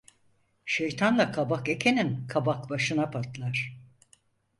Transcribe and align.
Şeytanla 0.65 1.31
kabak 1.31 1.69
ekenin 1.69 2.27
kabak 2.27 2.69
başına 2.69 3.09
patlar. 3.11 3.75